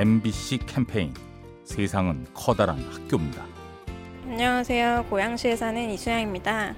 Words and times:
MBC 0.00 0.60
캠페인 0.64 1.12
세상은 1.62 2.26
커다란 2.32 2.78
학교입니다. 2.90 3.44
안녕하세요. 4.24 5.04
고양시에 5.10 5.56
사는 5.56 5.90
이수양입니다. 5.90 6.74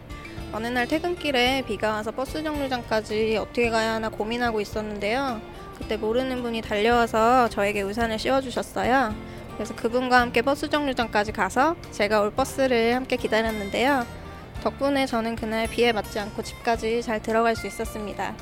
어느 0.50 0.66
날 0.66 0.88
퇴근길에 0.88 1.62
비가 1.64 1.92
와서 1.92 2.10
버스 2.10 2.42
정류장까지 2.42 3.36
어떻게 3.36 3.70
가야 3.70 3.92
하나 3.92 4.08
고민하고 4.08 4.60
있었는데요. 4.60 5.40
그때 5.78 5.96
모르는 5.96 6.42
분이 6.42 6.62
달려와서 6.62 7.48
저에게 7.50 7.82
우산을 7.82 8.18
씌워주셨어요. 8.18 9.14
그래서 9.54 9.76
그분과 9.76 10.20
함께 10.20 10.42
버스 10.42 10.68
정류장까지 10.68 11.30
가서 11.30 11.76
제가 11.92 12.22
올 12.22 12.32
버스를 12.32 12.96
함께 12.96 13.14
기다렸는데요. 13.14 14.04
덕분에 14.64 15.06
저는 15.06 15.36
그날 15.36 15.68
비에 15.68 15.92
맞지 15.92 16.18
않고 16.18 16.42
집까지 16.42 17.00
잘 17.02 17.22
들어갈 17.22 17.54
수 17.54 17.68
있었습니다. 17.68 18.34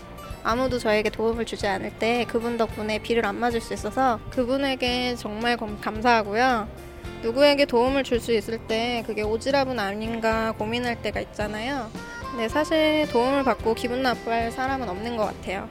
아무도 0.43 0.79
저에게 0.79 1.11
도움을 1.11 1.45
주지 1.45 1.66
않을 1.66 1.93
때 1.98 2.25
그분 2.29 2.56
덕분에 2.56 2.98
비를 3.00 3.27
안 3.27 3.36
맞을 3.36 3.60
수 3.60 3.74
있어서 3.74 4.19
그분에게 4.30 5.16
정말 5.16 5.56
감사하고요. 5.56 6.69
누구에게 7.23 7.66
도움을 7.66 8.05
줄 8.05 8.20
수 8.20 8.33
있을 8.33 8.59
때 8.66 9.02
그게 9.06 9.23
오지랖은 9.23 9.78
아닌가 9.78 10.52
고민할 10.52 11.02
때가 11.02 11.20
있잖아요. 11.20 11.91
근데 12.30 12.48
사실 12.48 13.06
도움을 13.11 13.45
받고 13.45 13.74
기분 13.74 14.02
나빠할 14.02 14.52
사람은 14.52 14.88
없는 14.88 15.16
것 15.16 15.24
같아요. 15.27 15.69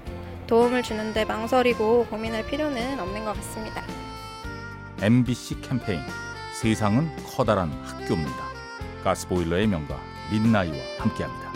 도움을 0.47 0.83
주는데 0.83 1.25
망설이고 1.25 2.07
고민할 2.09 2.45
필요는 2.45 2.99
없는 2.99 3.25
것 3.25 3.35
같습니다. 3.37 3.83
MBC 5.01 5.61
캠페인 5.61 6.01
세상은 6.61 7.09
커다란 7.25 7.71
학교입니다. 7.85 8.49
가스보일러의 9.03 9.67
명가 9.67 9.97
민나이와 10.31 10.75
함께합니다. 10.99 11.49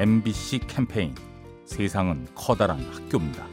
MBC 0.00 0.60
캠페인 0.66 1.14
세상은 1.66 2.26
커다란 2.34 2.80
학교입니다. 2.90 3.46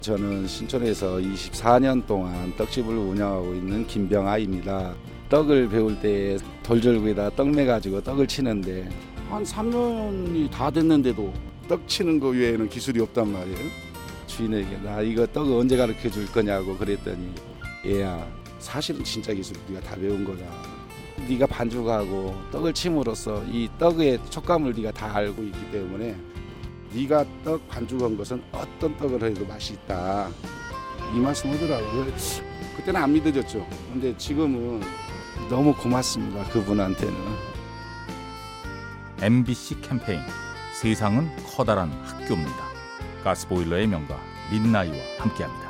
저는 0.00 0.46
신촌에서 0.46 1.16
24년 1.16 2.06
동안 2.06 2.56
떡집을 2.56 2.96
운영하고 2.96 3.52
있는 3.52 3.86
김병아입니다. 3.86 4.94
떡을 5.28 5.68
배울 5.68 6.00
때 6.00 6.38
돌절구에다 6.62 7.28
떡 7.36 7.48
매 7.48 7.66
가지고 7.66 8.02
떡을 8.02 8.26
치는데 8.26 8.88
한 9.28 9.42
3년이 9.44 10.50
다 10.50 10.70
됐는데도 10.70 11.30
떡 11.68 11.86
치는 11.86 12.18
거 12.20 12.28
외에는 12.28 12.70
기술이 12.70 12.98
없단 13.02 13.30
말이에요. 13.30 13.58
주인에게 14.26 14.78
나 14.78 15.02
이거 15.02 15.26
떡 15.26 15.52
언제 15.52 15.76
가르쳐 15.76 16.08
줄 16.10 16.24
거냐고 16.32 16.74
그랬더니 16.78 17.34
얘야 17.84 18.26
사실은 18.58 19.04
진짜 19.04 19.34
기술 19.34 19.54
네가 19.68 19.82
다 19.82 19.96
배운 19.96 20.24
거다. 20.24 20.77
네가 21.28 21.46
반죽하고 21.46 22.34
떡을 22.50 22.72
침으로써 22.72 23.42
이 23.44 23.68
떡의 23.78 24.20
촉감을 24.30 24.74
네가 24.74 24.92
다 24.92 25.14
알고 25.16 25.42
있기 25.42 25.70
때문에 25.70 26.16
네가 26.92 27.24
떡 27.44 27.66
반죽한 27.68 28.16
것은 28.16 28.42
어떤 28.52 28.96
떡을 28.96 29.22
해도 29.22 29.46
맛이 29.46 29.74
있다 29.74 30.30
이 31.14 31.18
말씀 31.18 31.50
하더라고요 31.50 32.06
그때는 32.76 33.02
안 33.02 33.12
믿어졌죠 33.12 33.66
근데 33.92 34.16
지금은 34.16 34.82
너무 35.48 35.74
고맙습니다 35.74 36.44
그분한테는 36.50 37.14
MBC 39.20 39.80
캠페인 39.80 40.20
세상은 40.80 41.28
커다란 41.44 41.90
학교입니다. 42.04 42.68
가스보일러의 43.24 43.88
명가 43.88 44.16
민나이와 44.52 44.96
함께합니다. 45.18 45.67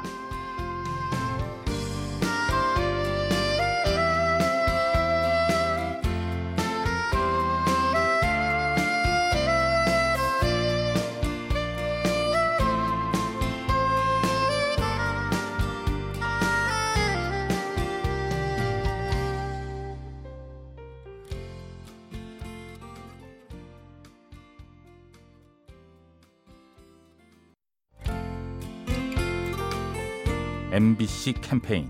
MBC 30.71 31.35
캠페인 31.41 31.89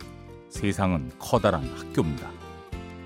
세상은 0.51 1.11
커다란 1.19 1.65
학교입니다. 1.77 2.31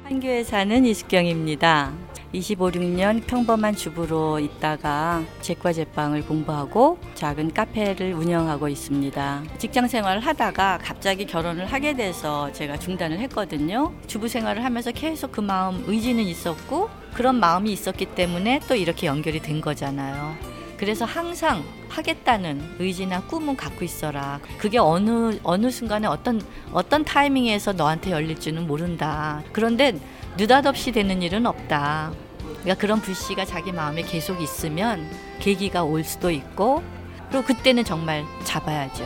한교에 0.05 0.45
사는 0.45 0.85
이숙경입니다. 0.85 1.93
25, 2.35 2.71
6년 2.71 3.27
평범한 3.27 3.75
주부로 3.75 4.39
있다가 4.39 5.23
제과 5.41 5.73
제빵을 5.73 6.27
공부하고 6.27 6.99
작은 7.15 7.55
카페를 7.55 8.13
운영하고 8.13 8.69
있습니다. 8.69 9.45
직장 9.59 9.89
생활을 9.89 10.21
하다가 10.21 10.79
갑자기 10.83 11.27
결혼을 11.27 11.67
하게 11.67 11.95
돼서 11.95 12.53
제가 12.53 12.79
중단을 12.79 13.19
했거든요. 13.21 13.95
주부 14.07 14.29
생활을 14.29 14.65
하면서 14.65 14.93
계속 14.93 15.33
그 15.33 15.41
마음 15.41 15.85
의지는 15.87 16.25
있었고 16.25 16.91
그런 17.15 17.41
마음이 17.41 17.73
있었기 17.73 18.15
때문에 18.15 18.61
또 18.69 18.75
이렇게 18.75 19.07
연결이 19.07 19.41
된 19.41 19.61
거잖아요. 19.63 20.52
그래서 20.83 21.05
항상 21.05 21.63
하겠다는 21.91 22.75
의지나 22.81 23.23
꿈은 23.29 23.55
갖고 23.55 23.85
있어라. 23.85 24.41
그게 24.59 24.79
어느 24.79 25.39
어느 25.45 25.71
순간에 25.71 26.09
어떤 26.09 26.43
어떤 26.73 27.05
타이밍에서 27.05 27.73
너한테 27.73 28.11
열릴지는 28.11 28.67
모른다. 28.67 29.45
그런데 29.53 29.97
느닷없이 30.37 30.91
되는 30.91 31.23
일은 31.23 31.47
없다. 31.47 32.11
그러니까 32.41 32.75
그런 32.75 33.01
불씨가 33.01 33.45
자기 33.45 33.71
마음에 33.71 34.03
계속 34.03 34.43
있으면 34.43 35.09
계기가 35.39 35.85
올 35.85 36.03
수도 36.03 36.33
있고 36.33 36.83
그리고 37.31 37.45
그때는 37.45 37.85
정말 37.85 38.25
잡아야죠. 38.43 39.05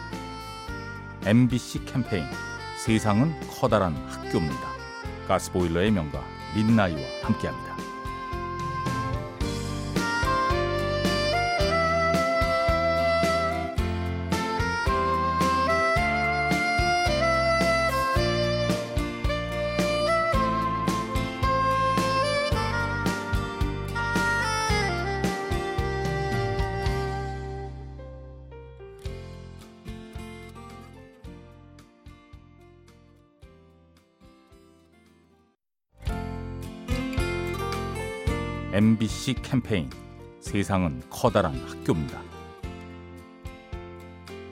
MBC 1.24 1.86
캠페인 1.86 2.26
세상은 2.84 3.34
커다란 3.58 3.96
학교입니다. 4.06 4.68
가스보일러의 5.28 5.92
명가 5.92 6.22
민나이와 6.54 7.00
함께합니다. 7.22 7.85
MBC 38.76 39.36
캠페인 39.40 39.88
세상은 40.38 41.00
커다란 41.08 41.54
학교입니다. 41.66 42.20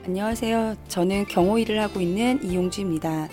안녕하세요. 0.03 0.77
저는 0.87 1.25
경호 1.27 1.59
일을 1.59 1.79
하고 1.79 2.01
있는 2.01 2.43
이용주입니다. 2.43 3.27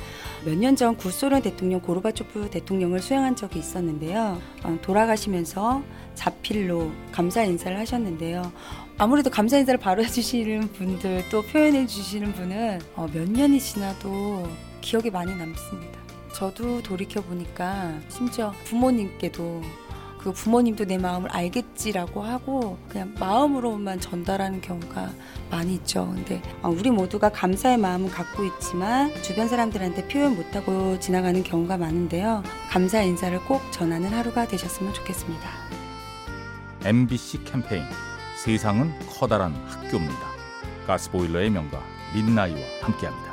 몇 0.44 0.54
년 0.58 0.76
전 0.76 0.94
구소련 0.98 1.40
대통령 1.40 1.80
고르바초프 1.80 2.50
대통령을 2.50 3.00
수행한 3.00 3.36
적이 3.36 3.60
있었는데요. 3.60 4.38
어, 4.64 4.78
돌아가시면서 4.82 5.82
자필로 6.14 6.92
감사 7.10 7.42
인사를 7.42 7.74
하셨는데요. 7.78 8.52
아무래도 8.98 9.30
감사 9.30 9.56
인사를 9.56 9.80
바로 9.80 10.04
해주시는 10.04 10.72
분들 10.74 11.24
또 11.30 11.40
표현해 11.40 11.86
주시는 11.86 12.34
분은 12.34 12.80
어, 12.96 13.08
몇 13.10 13.30
년이 13.30 13.58
지나도 13.60 14.46
기억에 14.82 15.08
많이 15.08 15.34
남습니다. 15.34 16.02
저도 16.34 16.82
돌이켜 16.82 17.22
보니까 17.22 17.98
심지어 18.10 18.52
부모님께도 18.64 19.62
그 20.22 20.32
부모님도 20.32 20.84
내 20.84 20.98
마음을 20.98 21.30
알겠지라고 21.30 22.22
하고 22.22 22.78
그냥 22.88 23.14
마음으로만 23.18 24.00
전달하는 24.00 24.60
경우가 24.60 25.10
많이 25.50 25.74
있죠. 25.74 26.06
근데 26.14 26.40
어, 26.62 26.70
우리 26.70 26.90
모두가 26.90 27.30
감사의 27.30 27.78
마음은 27.78 28.08
갖고 28.08 28.44
있지만 28.44 29.12
주변 29.22 29.48
사람들한테 29.48 30.06
표현 30.08 30.36
못하고 30.36 30.98
지나가는 31.00 31.42
경우가 31.42 31.76
많은데요. 31.76 32.42
감사 32.70 33.02
인사를 33.02 33.38
꼭 33.46 33.60
전하는 33.72 34.10
하루가 34.10 34.46
되셨으면 34.46 34.94
좋겠습니다. 34.94 35.48
MBC 36.84 37.44
캠페인 37.44 37.84
세상은 38.36 38.92
커다란 39.08 39.52
학교입니다. 39.66 40.32
가스보일러의 40.86 41.50
명가 41.50 41.80
린나이와 42.14 42.60
함께합니다. 42.82 43.31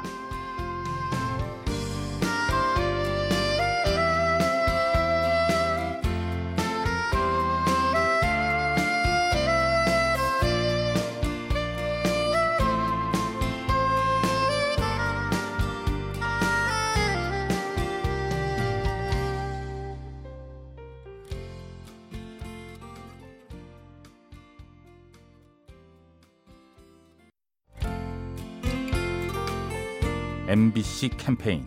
MBC 30.49 31.09
캠페인 31.09 31.63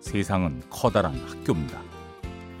세상은 0.00 0.60
커다란 0.68 1.14
학교입니다. 1.14 1.80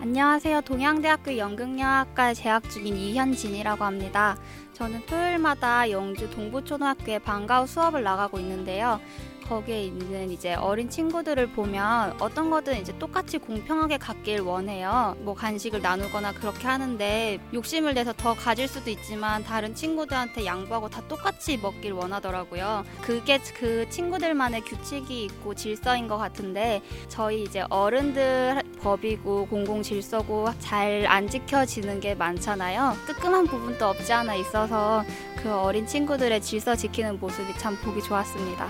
안녕하세요. 0.00 0.60
동양대학교 0.60 1.36
연극영화과 1.36 2.32
재학 2.34 2.70
중인 2.70 2.94
이현진이라고 2.94 3.82
합니다. 3.82 4.36
저는 4.74 5.06
토요일마다 5.06 5.88
영주 5.90 6.28
동부초등학교에 6.30 7.20
방과후 7.20 7.66
수업을 7.66 8.02
나가고 8.02 8.38
있는데요. 8.40 9.00
거기에 9.48 9.84
있는 9.84 10.30
이제 10.30 10.54
어린 10.54 10.88
친구들을 10.88 11.48
보면 11.48 12.16
어떤 12.18 12.48
거든 12.48 12.80
이제 12.80 12.96
똑같이 12.98 13.36
공평하게 13.36 13.98
갖길 13.98 14.40
원해요. 14.40 15.16
뭐 15.20 15.34
간식을 15.34 15.82
나누거나 15.82 16.32
그렇게 16.32 16.66
하는데 16.66 17.38
욕심을 17.52 17.92
내서 17.92 18.14
더 18.14 18.34
가질 18.34 18.68
수도 18.68 18.88
있지만 18.90 19.44
다른 19.44 19.74
친구들한테 19.74 20.46
양보하고 20.46 20.88
다 20.88 21.02
똑같이 21.08 21.58
먹길 21.58 21.92
원하더라고요. 21.92 22.84
그게 23.02 23.38
그 23.54 23.86
친구들만의 23.90 24.62
규칙이 24.62 25.24
있고 25.24 25.54
질서인 25.54 26.08
것 26.08 26.16
같은데 26.16 26.80
저희 27.08 27.42
이제 27.42 27.64
어른들 27.68 28.62
법이고 28.80 29.46
공공 29.46 29.82
질서고 29.82 30.48
잘 30.58 31.04
안 31.06 31.28
지켜지는 31.28 32.00
게 32.00 32.14
많잖아요. 32.14 32.94
뜨끔한 33.06 33.46
부분도 33.46 33.86
없지 33.86 34.12
않아 34.12 34.34
있어 34.36 34.63
서 34.66 35.04
그 35.44 35.54
어린 35.54 35.86
친구들의 35.86 36.40
질서 36.40 36.74
지키는 36.74 37.20
모습이 37.20 37.52
참 37.58 37.76
보기 37.76 38.02
좋았습니다. 38.02 38.66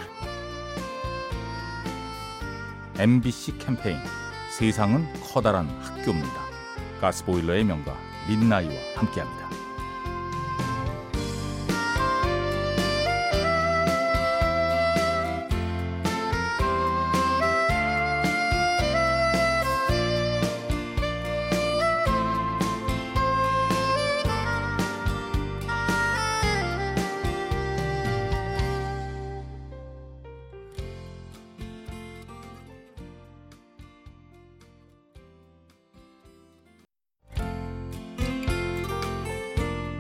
MBC 2.98 3.58
캠페인 3.58 3.96
세상은 4.58 5.06
커다란 5.22 5.68
학교입니다. 5.68 6.42
가스보일러의 7.00 7.62
명가 7.62 7.96
민나이와 8.28 8.74
함께합니다. 8.96 9.63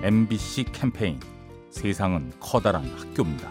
MBC 0.04 0.64
캠페인 0.64 1.18
세상은 1.70 2.30
커다란 2.38 2.84
학교입니다. 2.84 3.50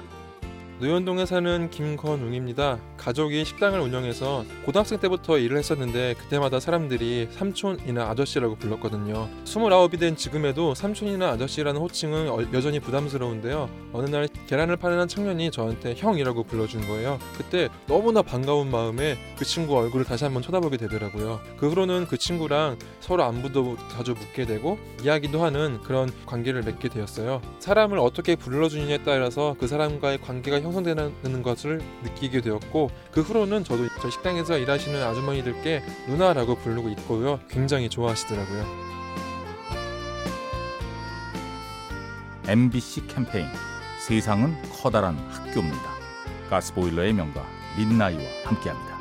노현동에 0.80 1.26
사는 1.26 1.68
김건웅입니다. 1.72 2.78
가족이 3.04 3.44
식당을 3.44 3.82
운영해서 3.82 4.46
고등학생 4.66 4.98
때부터 5.00 5.38
일을 5.38 5.58
했었는데 5.58 6.16
그때마다 6.20 6.60
사람들이 6.62 7.28
삼촌이나 7.32 8.10
아저씨라고 8.10 8.56
불렀거든요. 8.56 9.28
29이 9.44 10.00
된 10.00 10.16
지금에도 10.16 10.74
삼촌이나 10.74 11.32
아저씨라는 11.32 11.82
호칭은 11.82 12.54
여전히 12.54 12.80
부담스러운데요. 12.80 13.70
어느 13.92 14.10
날 14.10 14.30
계란을 14.48 14.78
파는 14.78 15.00
한 15.00 15.08
청년이 15.08 15.52
저한테 15.52 15.96
형이라고 15.98 16.44
불러준 16.44 16.88
거예요. 16.88 17.20
그때 17.38 17.68
너무나 17.88 18.22
반가운 18.22 18.72
마음에 18.72 19.18
그 19.38 19.44
친구 19.44 19.78
얼굴을 19.78 20.06
다시 20.06 20.24
한번 20.24 20.42
쳐다보게 20.42 20.78
되더라고요. 20.78 21.42
그 21.58 21.70
후로는 21.70 22.08
그 22.08 22.18
친구랑 22.18 22.78
서로 23.02 23.24
안부도 23.24 23.78
자주 23.92 24.14
묻게 24.14 24.46
되고 24.46 24.80
이야기도 25.04 25.44
하는 25.44 25.82
그런 25.82 26.10
관계를 26.26 26.64
맺게 26.64 26.88
되었어요. 26.88 27.42
사람을 27.60 28.00
어떻게 28.00 28.38
불러주느냐에 28.38 29.00
따라서 29.04 29.56
그 29.60 29.68
사람과의 29.68 30.22
관계가 30.22 30.62
형성되는 30.62 31.44
것을 31.44 31.82
느끼게 32.04 32.40
되었고 32.42 32.93
그 33.12 33.22
후로는 33.22 33.64
저도 33.64 33.88
저 34.02 34.10
식당에서 34.10 34.58
일하시는 34.58 35.02
아주머니들께 35.02 35.84
누나라고 36.08 36.56
부르고 36.56 36.90
있고요. 36.90 37.40
굉장히 37.50 37.90
좋아하시더라고요. 37.90 38.66
MBC 42.48 43.08
캠페인 43.08 43.48
세상은 44.06 44.56
커다란 44.82 45.18
학교입니다. 45.30 45.94
가스보일러의 46.50 47.14
명가 47.14 47.46
민나이와 47.78 48.22
함께합니다. 48.46 48.93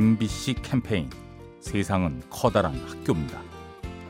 MBC 0.00 0.54
캠페인 0.62 1.10
세상은 1.60 2.22
커다란 2.30 2.74
학교입니다. 2.88 3.38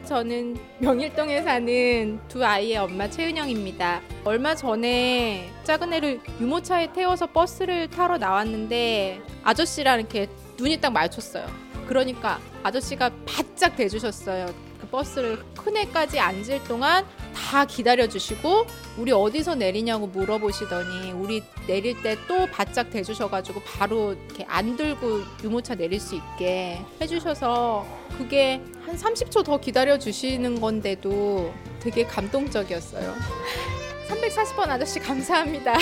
저는 0.05 0.57
명일동에 0.79 1.43
사는 1.43 2.21
두 2.29 2.45
아이의 2.45 2.77
엄마 2.77 3.11
최은영입니다. 3.11 4.01
얼마 4.23 4.55
전에 4.55 5.51
작은 5.65 5.93
애를 5.93 6.21
유모차에 6.41 6.93
태워서 6.93 7.27
버스를 7.27 7.91
타러 7.91 8.19
나왔는데 8.19 9.21
아저씨랑 9.43 9.99
이렇게 9.99 10.29
눈이 10.57 10.81
딱 10.81 10.93
마주쳤어요. 10.93 11.49
그러니까 11.89 12.39
아저씨가 12.63 13.11
바짝 13.27 13.75
대주셨어요. 13.75 14.47
그 14.81 14.87
버스를 14.87 15.43
큰 15.57 15.77
애까지 15.77 16.21
앉을 16.21 16.63
동안 16.69 17.05
다 17.49 17.65
기다려주시고 17.65 18.67
우리 18.99 19.13
어디서 19.13 19.55
내리냐고 19.57 20.07
물어보시더니 20.07 21.13
우리 21.13 21.43
내릴 21.67 22.01
때 22.03 22.17
또 22.29 22.47
바짝 22.47 22.91
대주셔가지고 22.91 23.63
바로 23.63 24.13
이렇게 24.13 24.45
안 24.45 24.77
들고 24.77 25.23
유모차 25.43 25.75
내릴 25.75 25.99
수 25.99 26.15
있게 26.17 26.81
해주셔서 27.01 27.87
그게 28.19 28.61
한 28.85 28.97
30초 28.97 29.45
더 29.45 29.59
기다려주시는 29.59 30.61
건데도 30.61 31.53
되게 31.81 32.05
감동적이었어요. 32.05 33.15
340번 34.09 34.69
아저씨 34.69 35.01
감사합니다. 35.01 35.75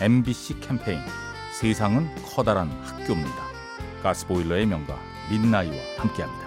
MBC 0.00 0.60
캠페인 0.60 0.98
세상은 1.52 2.08
커다란 2.24 2.68
학교입니다. 2.82 3.42
가스보일러의 4.02 4.66
명가 4.66 4.98
민나이와 5.32 5.76
함께합니다. 5.96 6.41